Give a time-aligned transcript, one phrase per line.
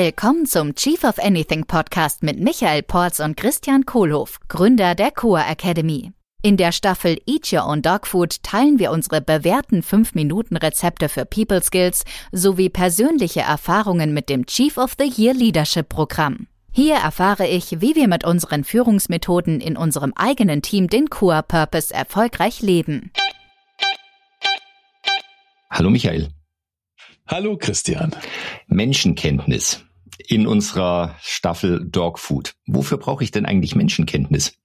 [0.00, 5.40] Willkommen zum Chief of Anything Podcast mit Michael Porz und Christian Kohlhoff, Gründer der Coa
[5.50, 6.12] Academy.
[6.40, 11.60] In der Staffel Eat Your Own Dog Food teilen wir unsere bewährten 5-Minuten-Rezepte für People
[11.64, 16.46] Skills sowie persönliche Erfahrungen mit dem Chief of the Year Leadership Programm.
[16.70, 21.92] Hier erfahre ich, wie wir mit unseren Führungsmethoden in unserem eigenen Team den Coa Purpose
[21.92, 23.10] erfolgreich leben.
[25.68, 26.28] Hallo Michael.
[27.26, 28.14] Hallo Christian.
[28.68, 29.84] Menschenkenntnis
[30.28, 32.54] in unserer Staffel Dog Food.
[32.66, 34.58] Wofür brauche ich denn eigentlich Menschenkenntnis?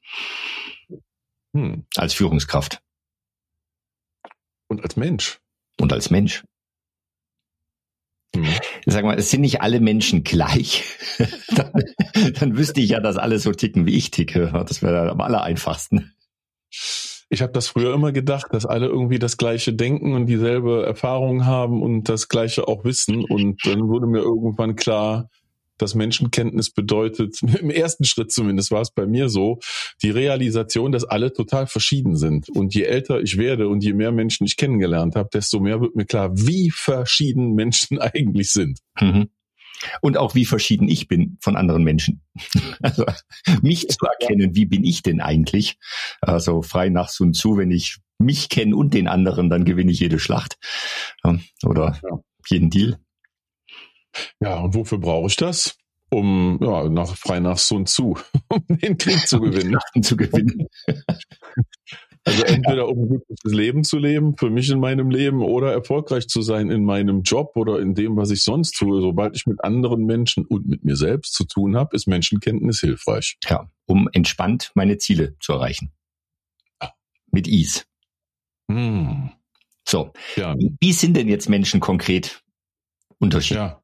[1.53, 1.85] Hm.
[1.95, 2.81] Als Führungskraft.
[4.67, 5.39] Und als Mensch.
[5.79, 6.43] Und als Mensch.
[8.35, 8.45] Hm.
[8.85, 10.83] Sag mal, es sind nicht alle Menschen gleich.
[11.49, 11.71] dann,
[12.33, 14.51] dann wüsste ich ja, dass alle so ticken, wie ich ticke.
[14.67, 16.13] Das wäre am aller einfachsten.
[17.29, 21.45] Ich habe das früher immer gedacht, dass alle irgendwie das gleiche denken und dieselbe Erfahrung
[21.45, 23.23] haben und das gleiche auch wissen.
[23.23, 25.29] Und dann wurde mir irgendwann klar,
[25.77, 29.59] dass Menschenkenntnis bedeutet, im ersten Schritt zumindest war es bei mir so,
[30.01, 32.49] die Realisation, dass alle total verschieden sind.
[32.49, 35.95] Und je älter ich werde und je mehr Menschen ich kennengelernt habe, desto mehr wird
[35.95, 38.79] mir klar, wie verschieden Menschen eigentlich sind.
[38.99, 39.29] Mhm
[40.01, 42.21] und auch wie verschieden ich bin von anderen Menschen.
[42.81, 43.05] Also
[43.61, 45.77] mich zu erkennen, wie bin ich denn eigentlich?
[46.21, 49.99] Also frei nach Sun Tzu, wenn ich mich kenne und den anderen, dann gewinne ich
[49.99, 50.57] jede Schlacht
[51.63, 51.99] oder
[52.47, 52.97] jeden Deal.
[54.39, 55.77] Ja, und wofür brauche ich das?
[56.09, 58.17] Um ja, nach, frei nach Sun Tzu,
[58.49, 59.77] um den Krieg zu gewinnen.
[60.01, 60.67] zu gewinnen.
[62.25, 66.27] Also entweder um ein glückliches Leben zu leben, für mich in meinem Leben, oder erfolgreich
[66.27, 69.01] zu sein in meinem Job oder in dem, was ich sonst tue.
[69.01, 73.37] Sobald ich mit anderen Menschen und mit mir selbst zu tun habe, ist Menschenkenntnis hilfreich.
[73.43, 75.91] Ja, um entspannt meine Ziele zu erreichen.
[76.81, 76.93] Ja.
[77.31, 77.81] Mit Ease.
[78.71, 79.31] Hm.
[79.85, 80.55] So, ja.
[80.57, 82.41] wie sind denn jetzt Menschen konkret
[83.19, 83.57] unterschiedlich?
[83.57, 83.82] Ja.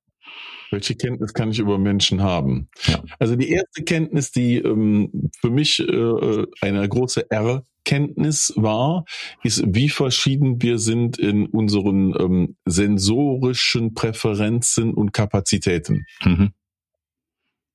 [0.71, 2.69] Welche Kenntnis kann ich über Menschen haben?
[2.85, 3.03] Ja.
[3.17, 9.05] Also die erste Kenntnis, die ähm, für mich äh, eine große Erkenntnis war,
[9.43, 16.05] ist, wie verschieden wir sind in unseren ähm, sensorischen Präferenzen und Kapazitäten.
[16.23, 16.51] Mhm.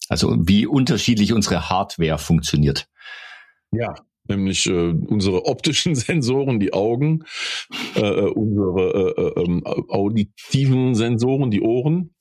[0.09, 2.89] Also wie unterschiedlich unsere Hardware funktioniert.
[3.73, 3.95] Ja,
[4.29, 7.25] nämlich äh, unsere optischen Sensoren, die Augen,
[7.97, 12.14] äh, äh unsere äh, äh, ähm, auditiven Sensoren, die Ohren äh,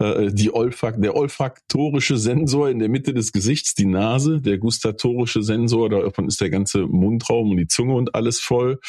[0.00, 5.88] die Olfakt, der olfaktorische Sensor in der Mitte des Gesichts, die Nase, der gustatorische Sensor,
[5.88, 8.80] davon ist der ganze Mundraum und die Zunge und alles voll.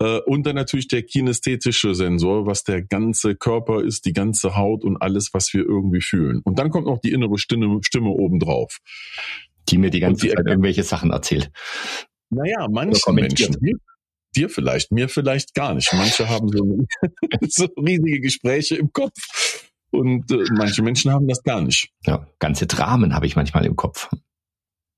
[0.00, 4.84] Äh, und dann natürlich der kinästhetische Sensor, was der ganze Körper ist, die ganze Haut
[4.84, 6.40] und alles, was wir irgendwie fühlen.
[6.44, 8.78] Und dann kommt noch die innere Stimme, Stimme obendrauf.
[9.68, 11.50] Die mir die ganze die Zeit irgendwelche Sachen erzählt.
[12.30, 13.56] Naja, manche Menschen,
[14.36, 15.92] dir vielleicht, mir vielleicht gar nicht.
[15.92, 16.86] Manche haben so,
[17.48, 19.45] so riesige Gespräche im Kopf
[19.90, 21.90] und äh, manche Menschen haben das gar nicht.
[22.04, 24.08] Ja, ganze Dramen habe ich manchmal im Kopf.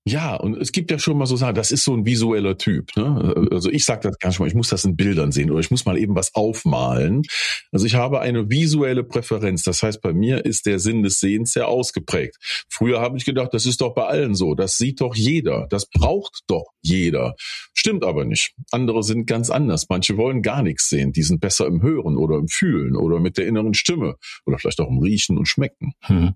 [0.09, 2.97] Ja, und es gibt ja schon mal so Sachen, das ist so ein visueller Typ.
[2.97, 3.49] Ne?
[3.51, 5.71] Also ich sage das gar nicht mal, ich muss das in Bildern sehen oder ich
[5.71, 7.25] muss mal eben was aufmalen.
[7.73, 9.65] Also ich habe eine visuelle Präferenz.
[9.65, 12.37] Das heißt, bei mir ist der Sinn des Sehens sehr ausgeprägt.
[12.71, 14.55] Früher habe ich gedacht, das ist doch bei allen so.
[14.55, 15.67] Das sieht doch jeder.
[15.69, 17.35] Das braucht doch jeder.
[17.75, 18.55] Stimmt aber nicht.
[18.71, 19.91] Andere sind ganz anders.
[19.91, 21.13] Manche wollen gar nichts sehen.
[21.13, 24.17] Die sind besser im Hören oder im Fühlen oder mit der inneren Stimme
[24.47, 25.93] oder vielleicht auch im Riechen und Schmecken.
[26.05, 26.35] Hm.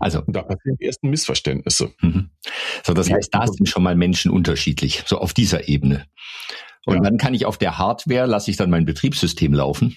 [0.00, 1.92] Also und da passieren die ersten Missverständnisse.
[2.00, 2.30] Mhm.
[2.84, 6.06] So, das heißt, da sind schon mal Menschen unterschiedlich, so auf dieser Ebene.
[6.86, 7.02] Und ja.
[7.02, 9.96] dann kann ich auf der Hardware lasse ich dann mein Betriebssystem laufen.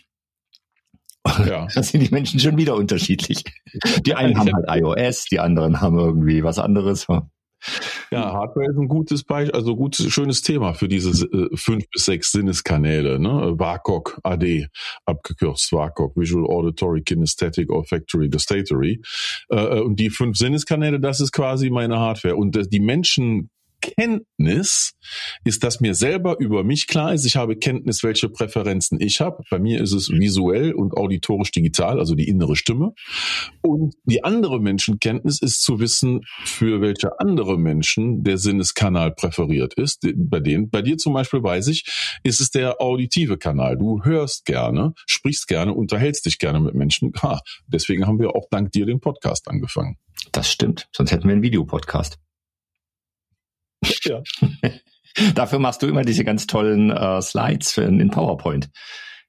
[1.46, 1.68] Ja.
[1.74, 3.44] Da sind die Menschen schon wieder unterschiedlich.
[4.06, 7.08] Die einen haben halt iOS, die anderen haben irgendwie was anderes.
[8.12, 12.06] Ja, Hardware ist ein gutes Beispiel, also gutes, schönes Thema für diese äh, fünf bis
[12.06, 13.54] sechs Sinneskanäle, ne?
[13.58, 14.68] WACOG, AD,
[15.06, 19.02] abgekürzt WACOG, Visual Auditory Kinesthetic Olfactory Gustatory.
[19.50, 22.36] Äh, äh, und die fünf Sinneskanäle, das ist quasi meine Hardware.
[22.36, 23.50] Und äh, die Menschen
[23.82, 24.94] Kenntnis
[25.44, 27.26] ist, dass mir selber über mich klar ist.
[27.26, 29.44] Ich habe Kenntnis, welche Präferenzen ich habe.
[29.50, 32.94] Bei mir ist es visuell und auditorisch digital, also die innere Stimme.
[33.62, 40.08] Und die andere Menschenkenntnis ist zu wissen, für welche andere Menschen der Sinneskanal präferiert ist.
[40.16, 41.86] Bei denen, bei dir zum Beispiel weiß ich,
[42.24, 43.78] ist es der auditive Kanal.
[43.78, 47.12] Du hörst gerne, sprichst gerne, unterhältst dich gerne mit Menschen.
[47.22, 49.98] Ha, deswegen haben wir auch dank dir den Podcast angefangen.
[50.32, 50.88] Das stimmt.
[50.96, 52.20] Sonst hätten wir einen Videopodcast.
[54.04, 54.22] Ja.
[55.36, 58.70] Dafür machst du immer diese ganz tollen äh, Slides in, in PowerPoint.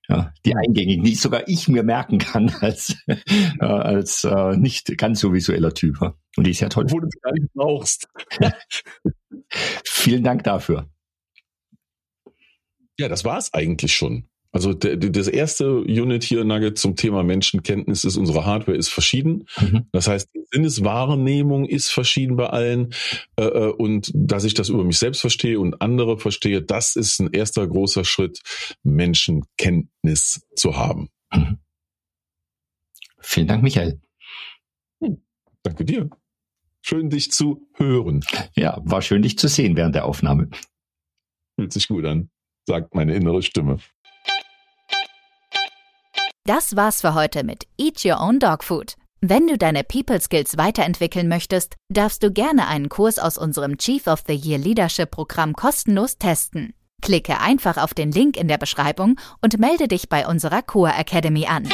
[0.08, 5.20] Ja, die eingängigen, die sogar ich mir merken kann als, äh, als äh, nicht ganz
[5.20, 6.00] so visueller Typ.
[6.36, 6.86] Und die ist ja toll.
[6.88, 8.08] Wo du es gar nicht brauchst.
[9.84, 10.88] Vielen Dank dafür.
[12.98, 14.28] Ja, das war es eigentlich schon.
[14.50, 19.46] Also der, das erste Unit hier Nugget zum Thema Menschenkenntnis ist, unsere Hardware ist verschieden.
[19.58, 19.86] Mhm.
[19.92, 22.94] Das heißt, Sinneswahrnehmung ist verschieden bei allen.
[23.36, 27.20] Äh, äh, und dass ich das über mich selbst verstehe und andere verstehe, das ist
[27.20, 28.40] ein erster großer Schritt,
[28.82, 31.08] Menschenkenntnis zu haben.
[31.32, 31.58] Mhm.
[33.20, 34.00] Vielen Dank, Michael.
[35.00, 35.22] Hm,
[35.62, 36.10] danke dir.
[36.82, 38.24] Schön, dich zu hören.
[38.56, 40.50] Ja, war schön, dich zu sehen während der Aufnahme.
[41.56, 42.28] Fühlt sich gut an,
[42.66, 43.78] sagt meine innere Stimme.
[46.44, 48.96] Das war's für heute mit Eat Your Own Dog Food.
[49.24, 54.08] Wenn du deine People Skills weiterentwickeln möchtest, darfst du gerne einen Kurs aus unserem Chief
[54.08, 56.74] of the Year Leadership Programm kostenlos testen.
[57.02, 61.46] Klicke einfach auf den Link in der Beschreibung und melde dich bei unserer Core Academy
[61.46, 61.68] an.